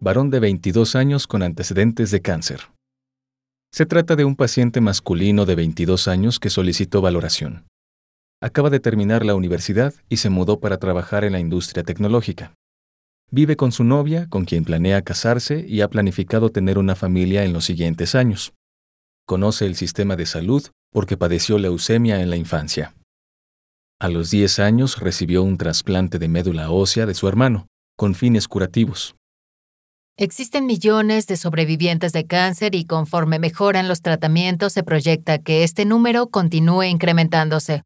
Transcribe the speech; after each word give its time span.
Varón 0.00 0.28
de 0.30 0.40
22 0.40 0.94
años 0.94 1.26
con 1.26 1.42
antecedentes 1.42 2.10
de 2.10 2.20
cáncer. 2.20 2.60
Se 3.72 3.86
trata 3.86 4.14
de 4.14 4.26
un 4.26 4.36
paciente 4.36 4.82
masculino 4.82 5.46
de 5.46 5.54
22 5.54 6.06
años 6.06 6.38
que 6.38 6.50
solicitó 6.50 7.00
valoración. 7.00 7.66
Acaba 8.42 8.68
de 8.68 8.78
terminar 8.78 9.24
la 9.24 9.34
universidad 9.34 9.94
y 10.10 10.18
se 10.18 10.28
mudó 10.28 10.60
para 10.60 10.76
trabajar 10.76 11.24
en 11.24 11.32
la 11.32 11.40
industria 11.40 11.82
tecnológica. 11.82 12.54
Vive 13.30 13.56
con 13.56 13.72
su 13.72 13.84
novia, 13.84 14.28
con 14.28 14.44
quien 14.44 14.64
planea 14.64 15.00
casarse 15.02 15.64
y 15.66 15.80
ha 15.80 15.88
planificado 15.88 16.50
tener 16.50 16.76
una 16.76 16.94
familia 16.94 17.44
en 17.44 17.54
los 17.54 17.64
siguientes 17.64 18.14
años. 18.14 18.52
Conoce 19.26 19.64
el 19.64 19.76
sistema 19.76 20.14
de 20.14 20.26
salud 20.26 20.66
porque 20.92 21.16
padeció 21.16 21.58
leucemia 21.58 22.20
en 22.20 22.28
la 22.28 22.36
infancia. 22.36 22.94
A 23.98 24.08
los 24.10 24.30
10 24.30 24.58
años 24.58 25.00
recibió 25.00 25.42
un 25.42 25.56
trasplante 25.56 26.18
de 26.18 26.28
médula 26.28 26.70
ósea 26.70 27.06
de 27.06 27.14
su 27.14 27.26
hermano, 27.28 27.66
con 27.96 28.14
fines 28.14 28.46
curativos. 28.46 29.16
Existen 30.18 30.64
millones 30.64 31.26
de 31.26 31.36
sobrevivientes 31.36 32.14
de 32.14 32.24
cáncer 32.24 32.74
y 32.74 32.86
conforme 32.86 33.38
mejoran 33.38 33.86
los 33.86 34.00
tratamientos 34.00 34.72
se 34.72 34.82
proyecta 34.82 35.36
que 35.36 35.62
este 35.62 35.84
número 35.84 36.28
continúe 36.28 36.84
incrementándose. 36.84 37.82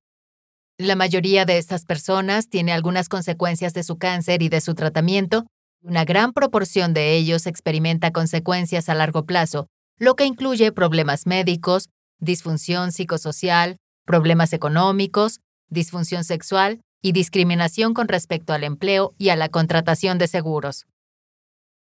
La 0.79 0.95
mayoría 0.95 1.45
de 1.45 1.59
estas 1.59 1.85
personas 1.85 2.49
tiene 2.49 2.71
algunas 2.71 3.09
consecuencias 3.09 3.75
de 3.75 3.83
su 3.83 3.99
cáncer 3.99 4.43
y 4.43 4.49
de 4.49 4.61
su 4.61 4.77
tratamiento. 4.77 5.45
Una 5.83 6.05
gran 6.05 6.33
proporción 6.33 6.95
de 6.95 7.17
ellos 7.17 7.49
experimenta 7.49 8.13
consecuencias 8.13 8.89
a 8.89 8.95
largo 8.95 9.27
plazo, 9.27 9.67
lo 9.99 10.15
que 10.15 10.25
incluye 10.25 10.71
problemas 10.71 11.27
médicos, 11.27 11.89
disfunción 12.21 12.93
psicosocial, 12.93 13.77
problemas 14.07 14.53
económicos, 14.53 15.41
disfunción 15.69 16.23
sexual 16.23 16.81
y 17.03 17.11
discriminación 17.11 17.93
con 17.93 18.07
respecto 18.07 18.53
al 18.53 18.63
empleo 18.63 19.15
y 19.19 19.31
a 19.31 19.37
la 19.37 19.49
contratación 19.49 20.19
de 20.19 20.29
seguros. 20.29 20.87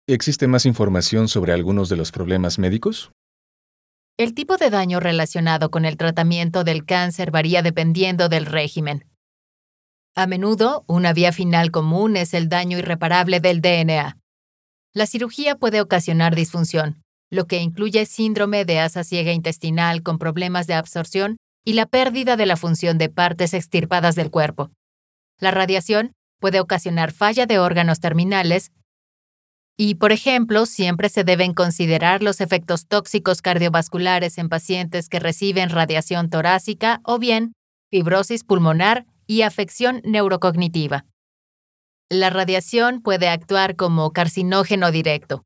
¿Existe 0.06 0.48
más 0.48 0.66
información 0.66 1.28
sobre 1.28 1.54
algunos 1.54 1.88
de 1.88 1.96
los 1.96 2.12
problemas 2.12 2.58
médicos? 2.58 3.10
El 4.18 4.34
tipo 4.34 4.58
de 4.58 4.68
daño 4.68 5.00
relacionado 5.00 5.70
con 5.70 5.86
el 5.86 5.96
tratamiento 5.96 6.62
del 6.62 6.84
cáncer 6.84 7.30
varía 7.30 7.62
dependiendo 7.62 8.28
del 8.28 8.44
régimen. 8.44 9.06
A 10.14 10.26
menudo, 10.26 10.84
una 10.88 11.14
vía 11.14 11.32
final 11.32 11.70
común 11.70 12.18
es 12.18 12.34
el 12.34 12.50
daño 12.50 12.76
irreparable 12.76 13.40
del 13.40 13.62
DNA. 13.62 14.18
La 14.92 15.06
cirugía 15.06 15.56
puede 15.56 15.80
ocasionar 15.80 16.36
disfunción, 16.36 17.02
lo 17.30 17.46
que 17.46 17.62
incluye 17.62 18.04
síndrome 18.04 18.66
de 18.66 18.80
asa 18.80 19.04
ciega 19.04 19.32
intestinal 19.32 20.02
con 20.02 20.18
problemas 20.18 20.66
de 20.66 20.74
absorción 20.74 21.38
y 21.64 21.72
la 21.72 21.86
pérdida 21.86 22.36
de 22.36 22.44
la 22.44 22.58
función 22.58 22.98
de 22.98 23.08
partes 23.08 23.54
extirpadas 23.54 24.16
del 24.16 24.30
cuerpo. 24.30 24.70
La 25.40 25.50
radiación 25.50 26.12
puede 26.40 26.60
ocasionar 26.60 27.10
falla 27.10 27.46
de 27.46 27.58
órganos 27.58 28.00
terminales 28.00 28.70
y, 29.76 29.96
por 29.96 30.12
ejemplo, 30.12 30.66
siempre 30.66 31.08
se 31.08 31.24
deben 31.24 31.52
considerar 31.52 32.22
los 32.22 32.40
efectos 32.40 32.86
tóxicos 32.86 33.42
cardiovasculares 33.42 34.38
en 34.38 34.48
pacientes 34.48 35.08
que 35.08 35.18
reciben 35.18 35.70
radiación 35.70 36.30
torácica 36.30 37.00
o 37.04 37.18
bien 37.18 37.54
fibrosis 37.90 38.44
pulmonar 38.44 39.06
y 39.26 39.42
afección 39.42 40.00
neurocognitiva. 40.04 41.06
La 42.10 42.30
radiación 42.30 43.00
puede 43.00 43.28
actuar 43.28 43.76
como 43.76 44.12
carcinógeno 44.12 44.90
directo. 44.90 45.44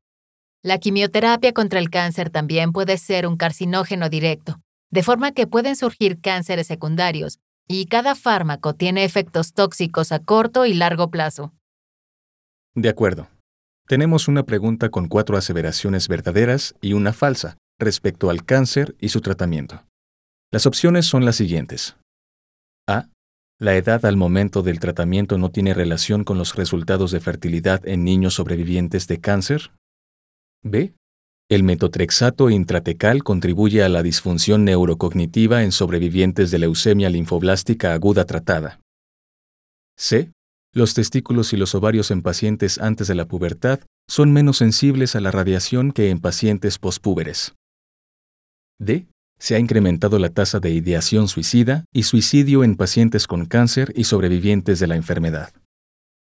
La 0.61 0.77
quimioterapia 0.77 1.53
contra 1.53 1.79
el 1.79 1.89
cáncer 1.89 2.29
también 2.29 2.71
puede 2.71 2.97
ser 2.97 3.25
un 3.25 3.37
carcinógeno 3.37 4.09
directo, 4.09 4.59
de 4.91 5.03
forma 5.03 5.31
que 5.31 5.47
pueden 5.47 5.75
surgir 5.75 6.19
cánceres 6.19 6.67
secundarios, 6.67 7.39
y 7.67 7.85
cada 7.85 8.13
fármaco 8.13 8.73
tiene 8.73 9.05
efectos 9.05 9.53
tóxicos 9.53 10.11
a 10.11 10.19
corto 10.19 10.65
y 10.65 10.73
largo 10.73 11.09
plazo. 11.09 11.53
De 12.75 12.89
acuerdo. 12.89 13.27
Tenemos 13.89 14.27
una 14.27 14.43
pregunta 14.43 14.89
con 14.89 15.07
cuatro 15.07 15.35
aseveraciones 15.35 16.07
verdaderas 16.07 16.75
y 16.79 16.93
una 16.93 17.11
falsa 17.11 17.57
respecto 17.79 18.29
al 18.29 18.45
cáncer 18.45 18.95
y 18.99 19.09
su 19.09 19.19
tratamiento. 19.19 19.83
Las 20.51 20.67
opciones 20.67 21.07
son 21.07 21.25
las 21.25 21.37
siguientes. 21.37 21.97
A. 22.87 23.07
La 23.59 23.75
edad 23.75 24.05
al 24.05 24.15
momento 24.15 24.61
del 24.61 24.79
tratamiento 24.79 25.39
no 25.39 25.49
tiene 25.49 25.73
relación 25.73 26.23
con 26.23 26.37
los 26.37 26.53
resultados 26.53 27.09
de 27.09 27.19
fertilidad 27.19 27.81
en 27.87 28.03
niños 28.03 28.35
sobrevivientes 28.35 29.07
de 29.07 29.19
cáncer. 29.19 29.71
B. 30.63 30.93
El 31.49 31.63
metotrexato 31.63 32.51
intratecal 32.51 33.23
contribuye 33.23 33.81
a 33.81 33.89
la 33.89 34.03
disfunción 34.03 34.65
neurocognitiva 34.65 35.63
en 35.63 35.71
sobrevivientes 35.71 36.51
de 36.51 36.59
leucemia 36.59 37.09
linfoblástica 37.09 37.95
aguda 37.95 38.25
tratada. 38.25 38.81
C. 39.97 40.31
Los 40.73 40.93
testículos 40.93 41.51
y 41.53 41.57
los 41.57 41.73
ovarios 41.73 42.11
en 42.11 42.21
pacientes 42.21 42.77
antes 42.77 43.07
de 43.07 43.15
la 43.15 43.27
pubertad 43.27 43.79
son 44.07 44.31
menos 44.31 44.57
sensibles 44.57 45.15
a 45.15 45.19
la 45.19 45.31
radiación 45.31 45.91
que 45.91 46.09
en 46.09 46.19
pacientes 46.19 46.77
pospúberes. 46.77 47.55
D. 48.79 49.07
Se 49.39 49.55
ha 49.55 49.59
incrementado 49.59 50.19
la 50.19 50.29
tasa 50.29 50.59
de 50.59 50.71
ideación 50.71 51.27
suicida 51.27 51.85
y 51.93 52.03
suicidio 52.03 52.63
en 52.63 52.75
pacientes 52.75 53.25
con 53.25 53.45
cáncer 53.45 53.93
y 53.95 54.03
sobrevivientes 54.03 54.79
de 54.79 54.87
la 54.87 54.95
enfermedad. 54.95 55.53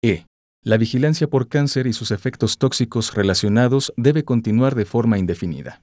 E. 0.04 0.26
La 0.64 0.78
vigilancia 0.78 1.28
por 1.28 1.48
cáncer 1.48 1.88
y 1.88 1.94
sus 1.94 2.12
efectos 2.12 2.58
tóxicos 2.58 3.16
relacionados 3.16 3.94
debe 3.96 4.26
continuar 4.26 4.76
de 4.76 4.86
forma 4.86 5.18
indefinida. 5.18 5.82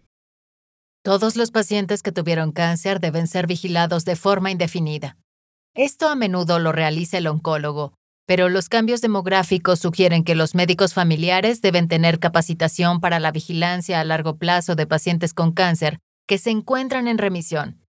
Todos 1.03 1.37
los 1.37 1.51
pacientes 1.51 2.03
que 2.03 2.13
tuvieron 2.13 2.53
cáncer 2.53 3.01
deben 3.01 3.27
ser 3.27 3.47
vigilados 3.47 4.05
de 4.05 4.17
forma 4.17 4.51
indefinida. 4.51 5.17
Esto 5.75 6.09
a 6.09 6.17
menudo 6.17 6.59
lo 6.59 6.73
realiza 6.73 7.19
el 7.19 7.27
oncólogo, 7.27 7.95
pero 8.27 8.49
los 8.49 8.69
cambios 8.69 9.01
demográficos 9.01 9.79
sugieren 9.79 10.25
que 10.25 10.35
los 10.35 10.55
médicos 10.55 10.93
familiares 10.93 11.63
deben 11.63 11.89
tener 11.89 12.19
capacitación 12.19 13.01
para 13.01 13.21
la 13.21 13.31
vigilancia 13.31 14.01
a 14.01 14.05
largo 14.05 14.37
plazo 14.37 14.75
de 14.75 14.87
pacientes 14.87 15.33
con 15.33 15.53
cáncer 15.53 16.01
que 16.27 16.39
se 16.39 16.51
encuentran 16.51 17.07
en 17.07 17.19
remisión. 17.19 17.81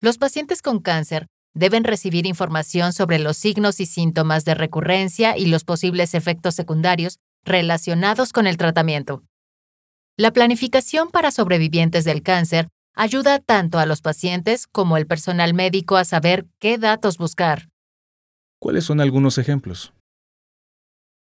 Los 0.00 0.18
pacientes 0.18 0.62
con 0.62 0.78
cáncer 0.78 1.26
deben 1.52 1.82
recibir 1.82 2.26
información 2.26 2.92
sobre 2.92 3.18
los 3.18 3.36
signos 3.36 3.80
y 3.80 3.86
síntomas 3.86 4.44
de 4.44 4.54
recurrencia 4.54 5.36
y 5.36 5.46
los 5.46 5.64
posibles 5.64 6.14
efectos 6.14 6.54
secundarios 6.54 7.18
relacionados 7.44 8.32
con 8.32 8.46
el 8.46 8.56
tratamiento. 8.56 9.24
La 10.16 10.32
planificación 10.32 11.10
para 11.10 11.32
sobrevivientes 11.32 12.04
del 12.04 12.22
cáncer 12.22 12.68
ayuda 12.94 13.40
tanto 13.40 13.78
a 13.78 13.86
los 13.86 14.00
pacientes 14.00 14.66
como 14.66 14.96
al 14.96 15.06
personal 15.06 15.54
médico 15.54 15.96
a 15.96 16.04
saber 16.04 16.46
qué 16.60 16.78
datos 16.78 17.18
buscar. 17.18 17.68
¿Cuáles 18.60 18.84
son 18.84 19.00
algunos 19.00 19.38
ejemplos? 19.38 19.94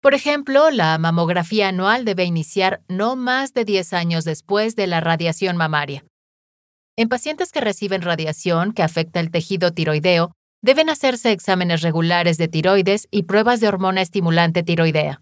Por 0.01 0.15
ejemplo, 0.15 0.71
la 0.71 0.97
mamografía 0.97 1.69
anual 1.69 2.03
debe 2.03 2.23
iniciar 2.23 2.81
no 2.87 3.15
más 3.15 3.53
de 3.53 3.63
10 3.63 3.93
años 3.93 4.25
después 4.25 4.75
de 4.75 4.87
la 4.87 5.01
radiación 5.01 5.55
mamaria. 5.55 6.03
En 6.97 7.09
pacientes 7.09 7.51
que 7.51 7.61
reciben 7.61 8.01
radiación 8.01 8.73
que 8.73 8.81
afecta 8.81 9.19
el 9.19 9.29
tejido 9.29 9.71
tiroideo, 9.71 10.31
deben 10.63 10.89
hacerse 10.89 11.31
exámenes 11.31 11.81
regulares 11.81 12.39
de 12.39 12.47
tiroides 12.47 13.07
y 13.11 13.23
pruebas 13.23 13.59
de 13.59 13.67
hormona 13.67 14.01
estimulante 14.01 14.63
tiroidea. 14.63 15.21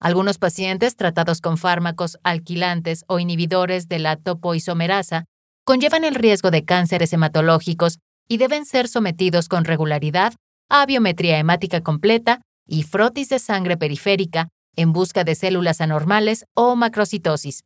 Algunos 0.00 0.38
pacientes 0.38 0.94
tratados 0.94 1.40
con 1.40 1.58
fármacos 1.58 2.18
alquilantes 2.22 3.04
o 3.08 3.18
inhibidores 3.18 3.88
de 3.88 3.98
la 3.98 4.14
topoisomerasa 4.14 5.24
conllevan 5.64 6.04
el 6.04 6.14
riesgo 6.14 6.52
de 6.52 6.64
cánceres 6.64 7.12
hematológicos 7.12 7.98
y 8.28 8.36
deben 8.36 8.64
ser 8.64 8.86
sometidos 8.86 9.48
con 9.48 9.64
regularidad 9.64 10.34
a 10.68 10.86
biometría 10.86 11.38
hemática 11.38 11.82
completa 11.82 12.42
y 12.66 12.82
frotis 12.82 13.28
de 13.28 13.38
sangre 13.38 13.76
periférica 13.76 14.48
en 14.76 14.92
busca 14.92 15.24
de 15.24 15.34
células 15.34 15.80
anormales 15.80 16.44
o 16.54 16.76
macrocitosis, 16.76 17.64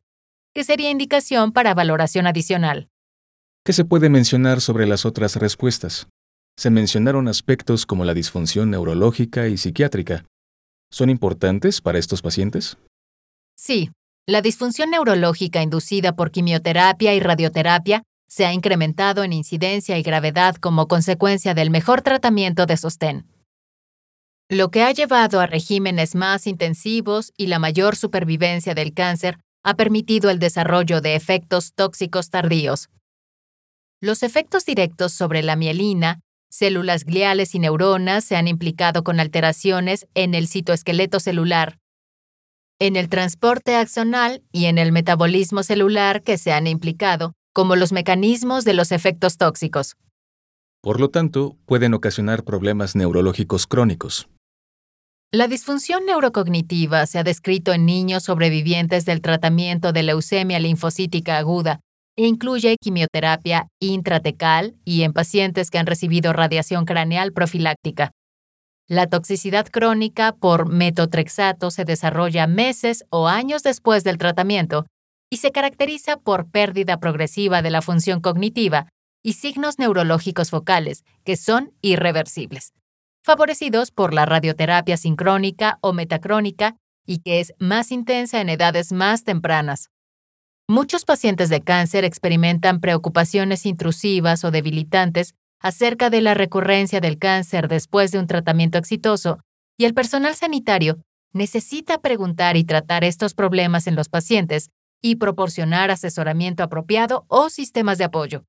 que 0.54 0.64
sería 0.64 0.90
indicación 0.90 1.52
para 1.52 1.74
valoración 1.74 2.26
adicional. 2.26 2.88
¿Qué 3.64 3.72
se 3.72 3.84
puede 3.84 4.08
mencionar 4.08 4.60
sobre 4.60 4.86
las 4.86 5.04
otras 5.04 5.36
respuestas? 5.36 6.08
Se 6.56 6.70
mencionaron 6.70 7.28
aspectos 7.28 7.86
como 7.86 8.04
la 8.04 8.14
disfunción 8.14 8.70
neurológica 8.70 9.48
y 9.48 9.56
psiquiátrica. 9.56 10.24
¿Son 10.90 11.10
importantes 11.10 11.80
para 11.80 11.98
estos 11.98 12.22
pacientes? 12.22 12.76
Sí, 13.56 13.90
la 14.26 14.42
disfunción 14.42 14.90
neurológica 14.90 15.62
inducida 15.62 16.14
por 16.14 16.30
quimioterapia 16.30 17.14
y 17.14 17.20
radioterapia 17.20 18.02
se 18.32 18.46
ha 18.46 18.54
incrementado 18.54 19.24
en 19.24 19.34
incidencia 19.34 19.98
y 19.98 20.02
gravedad 20.02 20.54
como 20.54 20.88
consecuencia 20.88 21.52
del 21.52 21.68
mejor 21.68 22.00
tratamiento 22.00 22.64
de 22.64 22.78
sostén, 22.78 23.26
lo 24.48 24.70
que 24.70 24.82
ha 24.82 24.90
llevado 24.90 25.38
a 25.38 25.46
regímenes 25.46 26.14
más 26.14 26.46
intensivos 26.46 27.34
y 27.36 27.48
la 27.48 27.58
mayor 27.58 27.94
supervivencia 27.94 28.72
del 28.72 28.94
cáncer 28.94 29.38
ha 29.62 29.74
permitido 29.74 30.30
el 30.30 30.38
desarrollo 30.38 31.02
de 31.02 31.14
efectos 31.14 31.74
tóxicos 31.74 32.30
tardíos. 32.30 32.88
Los 34.00 34.22
efectos 34.22 34.64
directos 34.64 35.12
sobre 35.12 35.42
la 35.42 35.54
mielina, 35.54 36.20
células 36.48 37.04
gliales 37.04 37.54
y 37.54 37.58
neuronas 37.58 38.24
se 38.24 38.36
han 38.36 38.48
implicado 38.48 39.04
con 39.04 39.20
alteraciones 39.20 40.06
en 40.14 40.34
el 40.34 40.48
citoesqueleto 40.48 41.20
celular, 41.20 41.76
en 42.78 42.96
el 42.96 43.10
transporte 43.10 43.76
axonal 43.76 44.42
y 44.52 44.64
en 44.64 44.78
el 44.78 44.90
metabolismo 44.90 45.62
celular 45.62 46.22
que 46.22 46.38
se 46.38 46.54
han 46.54 46.66
implicado 46.66 47.34
como 47.52 47.76
los 47.76 47.92
mecanismos 47.92 48.64
de 48.64 48.74
los 48.74 48.92
efectos 48.92 49.36
tóxicos. 49.36 49.96
Por 50.82 51.00
lo 51.00 51.10
tanto, 51.10 51.56
pueden 51.66 51.94
ocasionar 51.94 52.42
problemas 52.42 52.96
neurológicos 52.96 53.66
crónicos. 53.66 54.28
La 55.30 55.48
disfunción 55.48 56.04
neurocognitiva 56.04 57.06
se 57.06 57.18
ha 57.18 57.22
descrito 57.22 57.72
en 57.72 57.86
niños 57.86 58.24
sobrevivientes 58.24 59.06
del 59.06 59.22
tratamiento 59.22 59.92
de 59.92 60.02
leucemia 60.02 60.58
linfocítica 60.58 61.38
aguda 61.38 61.80
e 62.16 62.26
incluye 62.26 62.76
quimioterapia 62.78 63.68
intratecal 63.80 64.74
y 64.84 65.02
en 65.02 65.12
pacientes 65.12 65.70
que 65.70 65.78
han 65.78 65.86
recibido 65.86 66.32
radiación 66.32 66.84
craneal 66.84 67.32
profiláctica. 67.32 68.10
La 68.88 69.06
toxicidad 69.06 69.68
crónica 69.68 70.32
por 70.32 70.68
metotrexato 70.68 71.70
se 71.70 71.86
desarrolla 71.86 72.46
meses 72.46 73.04
o 73.08 73.28
años 73.28 73.62
después 73.62 74.04
del 74.04 74.18
tratamiento 74.18 74.84
y 75.32 75.38
se 75.38 75.50
caracteriza 75.50 76.18
por 76.18 76.50
pérdida 76.50 77.00
progresiva 77.00 77.62
de 77.62 77.70
la 77.70 77.80
función 77.80 78.20
cognitiva 78.20 78.88
y 79.22 79.32
signos 79.32 79.78
neurológicos 79.78 80.50
focales 80.50 81.04
que 81.24 81.38
son 81.38 81.72
irreversibles, 81.80 82.74
favorecidos 83.24 83.92
por 83.92 84.12
la 84.12 84.26
radioterapia 84.26 84.98
sincrónica 84.98 85.78
o 85.80 85.94
metacrónica 85.94 86.76
y 87.06 87.20
que 87.20 87.40
es 87.40 87.54
más 87.58 87.92
intensa 87.92 88.42
en 88.42 88.50
edades 88.50 88.92
más 88.92 89.24
tempranas. 89.24 89.88
Muchos 90.68 91.06
pacientes 91.06 91.48
de 91.48 91.62
cáncer 91.62 92.04
experimentan 92.04 92.80
preocupaciones 92.80 93.64
intrusivas 93.64 94.44
o 94.44 94.50
debilitantes 94.50 95.32
acerca 95.60 96.10
de 96.10 96.20
la 96.20 96.34
recurrencia 96.34 97.00
del 97.00 97.18
cáncer 97.18 97.68
después 97.68 98.12
de 98.12 98.18
un 98.18 98.26
tratamiento 98.26 98.76
exitoso 98.76 99.38
y 99.78 99.86
el 99.86 99.94
personal 99.94 100.34
sanitario 100.34 100.98
necesita 101.32 102.02
preguntar 102.02 102.58
y 102.58 102.64
tratar 102.64 103.02
estos 103.02 103.32
problemas 103.32 103.86
en 103.86 103.96
los 103.96 104.10
pacientes 104.10 104.68
y 105.02 105.16
proporcionar 105.16 105.90
asesoramiento 105.90 106.62
apropiado 106.62 107.26
o 107.28 107.50
sistemas 107.50 107.98
de 107.98 108.04
apoyo. 108.04 108.44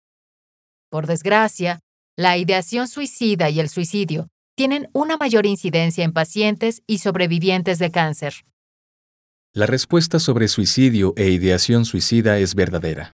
Por 0.89 1.07
desgracia, 1.07 1.79
la 2.15 2.37
ideación 2.37 2.87
suicida 2.87 3.49
y 3.49 3.59
el 3.59 3.69
suicidio 3.69 4.29
tienen 4.55 4.89
una 4.93 5.17
mayor 5.17 5.47
incidencia 5.47 6.03
en 6.03 6.13
pacientes 6.13 6.83
y 6.85 6.99
sobrevivientes 6.99 7.79
de 7.79 7.89
cáncer. 7.89 8.45
La 9.55 9.65
respuesta 9.65 10.19
sobre 10.19 10.47
suicidio 10.47 11.13
e 11.17 11.29
ideación 11.29 11.85
suicida 11.85 12.37
es 12.37 12.53
verdadera. 12.55 13.11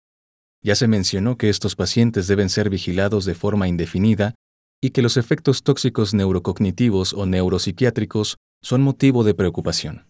Ya 0.62 0.74
se 0.74 0.88
mencionó 0.88 1.36
que 1.36 1.48
estos 1.48 1.76
pacientes 1.76 2.26
deben 2.26 2.48
ser 2.48 2.70
vigilados 2.70 3.24
de 3.24 3.34
forma 3.34 3.68
indefinida 3.68 4.34
y 4.82 4.90
que 4.90 5.02
los 5.02 5.16
efectos 5.16 5.62
tóxicos 5.62 6.14
neurocognitivos 6.14 7.12
o 7.14 7.26
neuropsiquiátricos 7.26 8.36
son 8.62 8.82
motivo 8.82 9.24
de 9.24 9.34
preocupación. 9.34 10.06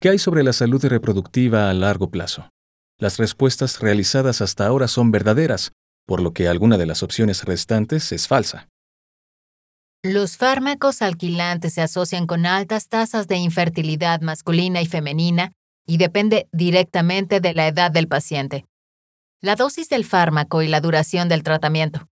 ¿Qué 0.00 0.10
hay 0.10 0.18
sobre 0.18 0.42
la 0.42 0.52
salud 0.52 0.84
reproductiva 0.84 1.70
a 1.70 1.74
largo 1.74 2.10
plazo? 2.10 2.50
Las 2.98 3.18
respuestas 3.18 3.80
realizadas 3.80 4.40
hasta 4.40 4.66
ahora 4.66 4.88
son 4.88 5.10
verdaderas, 5.10 5.72
por 6.06 6.20
lo 6.20 6.32
que 6.32 6.48
alguna 6.48 6.78
de 6.78 6.86
las 6.86 7.02
opciones 7.02 7.44
restantes 7.44 8.12
es 8.12 8.28
falsa. 8.28 8.68
Los 10.02 10.36
fármacos 10.36 11.00
alquilantes 11.00 11.74
se 11.74 11.80
asocian 11.80 12.26
con 12.26 12.44
altas 12.44 12.88
tasas 12.88 13.26
de 13.26 13.36
infertilidad 13.36 14.20
masculina 14.20 14.82
y 14.82 14.86
femenina 14.86 15.52
y 15.86 15.96
depende 15.96 16.46
directamente 16.52 17.40
de 17.40 17.54
la 17.54 17.68
edad 17.68 17.90
del 17.90 18.06
paciente 18.06 18.66
la 19.44 19.56
dosis 19.56 19.90
del 19.90 20.06
fármaco 20.06 20.62
y 20.62 20.68
la 20.68 20.80
duración 20.80 21.28
del 21.28 21.42
tratamiento. 21.42 22.08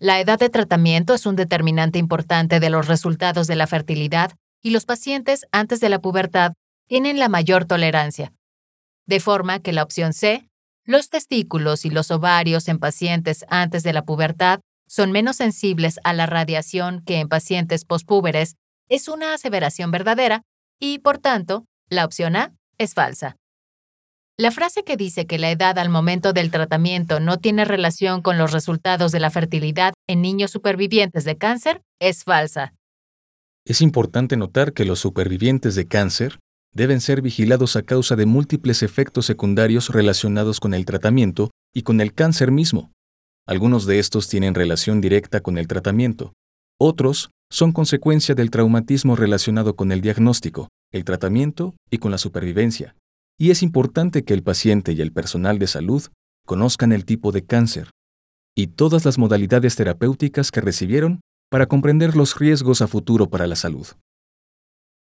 La 0.00 0.18
edad 0.18 0.40
de 0.40 0.48
tratamiento 0.48 1.14
es 1.14 1.24
un 1.24 1.36
determinante 1.36 2.00
importante 2.00 2.58
de 2.58 2.68
los 2.68 2.88
resultados 2.88 3.46
de 3.46 3.54
la 3.54 3.68
fertilidad 3.68 4.32
y 4.60 4.70
los 4.70 4.84
pacientes 4.84 5.46
antes 5.52 5.78
de 5.78 5.88
la 5.88 6.00
pubertad 6.00 6.54
tienen 6.88 7.18
la 7.18 7.28
mayor 7.28 7.66
tolerancia. 7.66 8.32
De 9.06 9.20
forma 9.20 9.60
que 9.60 9.72
la 9.72 9.82
opción 9.82 10.12
C, 10.12 10.48
los 10.84 11.10
testículos 11.10 11.84
y 11.84 11.90
los 11.90 12.10
ovarios 12.10 12.66
en 12.68 12.78
pacientes 12.78 13.44
antes 13.48 13.82
de 13.82 13.92
la 13.92 14.02
pubertad 14.02 14.60
son 14.88 15.12
menos 15.12 15.36
sensibles 15.36 16.00
a 16.02 16.14
la 16.14 16.26
radiación 16.26 17.02
que 17.04 17.20
en 17.20 17.28
pacientes 17.28 17.84
pospúberes, 17.84 18.56
es 18.88 19.06
una 19.06 19.34
aseveración 19.34 19.90
verdadera 19.90 20.42
y, 20.80 20.98
por 20.98 21.18
tanto, 21.18 21.66
la 21.90 22.06
opción 22.06 22.36
A 22.36 22.54
es 22.78 22.94
falsa. 22.94 23.36
La 24.38 24.50
frase 24.50 24.84
que 24.84 24.96
dice 24.96 25.26
que 25.26 25.36
la 25.36 25.50
edad 25.50 25.78
al 25.78 25.90
momento 25.90 26.32
del 26.32 26.50
tratamiento 26.50 27.20
no 27.20 27.38
tiene 27.38 27.64
relación 27.64 28.22
con 28.22 28.38
los 28.38 28.52
resultados 28.52 29.12
de 29.12 29.20
la 29.20 29.30
fertilidad 29.30 29.92
en 30.06 30.22
niños 30.22 30.52
supervivientes 30.52 31.24
de 31.24 31.36
cáncer 31.36 31.82
es 31.98 32.24
falsa. 32.24 32.72
Es 33.66 33.82
importante 33.82 34.36
notar 34.36 34.72
que 34.72 34.84
los 34.84 35.00
supervivientes 35.00 35.74
de 35.74 35.86
cáncer 35.86 36.38
deben 36.78 37.02
ser 37.02 37.20
vigilados 37.20 37.76
a 37.76 37.82
causa 37.82 38.16
de 38.16 38.24
múltiples 38.24 38.82
efectos 38.82 39.26
secundarios 39.26 39.90
relacionados 39.90 40.60
con 40.60 40.72
el 40.72 40.86
tratamiento 40.86 41.50
y 41.74 41.82
con 41.82 42.00
el 42.00 42.14
cáncer 42.14 42.50
mismo. 42.50 42.90
Algunos 43.46 43.84
de 43.84 43.98
estos 43.98 44.28
tienen 44.28 44.54
relación 44.54 45.02
directa 45.02 45.40
con 45.40 45.58
el 45.58 45.68
tratamiento. 45.68 46.32
Otros 46.80 47.28
son 47.50 47.72
consecuencia 47.72 48.34
del 48.34 48.50
traumatismo 48.50 49.14
relacionado 49.14 49.76
con 49.76 49.92
el 49.92 50.00
diagnóstico, 50.00 50.68
el 50.90 51.04
tratamiento 51.04 51.74
y 51.90 51.98
con 51.98 52.10
la 52.10 52.18
supervivencia 52.18 52.94
y 53.38 53.50
es 53.50 53.62
importante 53.62 54.24
que 54.24 54.34
el 54.34 54.42
paciente 54.42 54.92
y 54.92 55.00
el 55.00 55.12
personal 55.12 55.58
de 55.58 55.68
salud 55.68 56.02
conozcan 56.44 56.92
el 56.92 57.04
tipo 57.04 57.30
de 57.30 57.44
cáncer 57.44 57.90
y 58.56 58.66
todas 58.66 59.04
las 59.04 59.16
modalidades 59.16 59.76
terapéuticas 59.76 60.50
que 60.50 60.60
recibieron 60.60 61.20
para 61.48 61.66
comprender 61.66 62.16
los 62.16 62.36
riesgos 62.36 62.82
a 62.82 62.88
futuro 62.88 63.30
para 63.30 63.46
la 63.46 63.54
salud. 63.54 63.86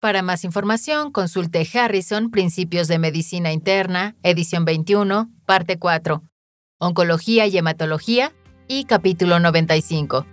Para 0.01 0.23
más 0.23 0.45
información, 0.45 1.11
consulte 1.11 1.69
Harrison, 1.75 2.31
Principios 2.31 2.87
de 2.87 3.01
Medicina 3.01 3.51
Interna, 3.51 4.15
edición 4.23 4.65
21, 4.65 5.29
parte 5.45 5.77
4, 5.81 6.23
Oncología 6.79 7.49
y 7.49 7.59
Hematología 7.59 8.33
y 8.69 8.85
capítulo 8.85 9.41
95. 9.41 10.25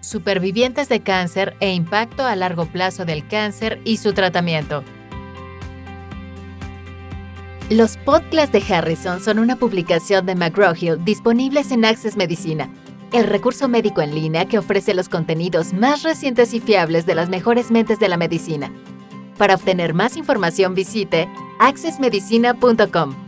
Supervivientes 0.00 0.88
de 0.88 0.98
cáncer 0.98 1.54
e 1.60 1.72
impacto 1.72 2.26
a 2.26 2.34
largo 2.34 2.66
plazo 2.66 3.04
del 3.04 3.24
cáncer 3.28 3.80
y 3.84 3.98
su 3.98 4.14
tratamiento. 4.14 4.82
Los 7.70 7.96
podcasts 7.98 8.50
de 8.50 8.64
Harrison 8.74 9.20
son 9.20 9.38
una 9.38 9.54
publicación 9.54 10.26
de 10.26 10.34
McGraw-Hill 10.34 11.04
disponibles 11.04 11.70
en 11.70 11.84
Access 11.84 12.16
Medicina, 12.16 12.68
el 13.12 13.26
recurso 13.26 13.68
médico 13.68 14.02
en 14.02 14.12
línea 14.12 14.46
que 14.46 14.58
ofrece 14.58 14.92
los 14.92 15.08
contenidos 15.08 15.72
más 15.72 16.02
recientes 16.02 16.52
y 16.52 16.58
fiables 16.58 17.06
de 17.06 17.14
las 17.14 17.28
mejores 17.28 17.70
mentes 17.70 18.00
de 18.00 18.08
la 18.08 18.16
medicina. 18.16 18.72
Para 19.38 19.54
obtener 19.54 19.94
más 19.94 20.16
información 20.16 20.74
visite 20.74 21.28
accessmedicina.com. 21.58 23.23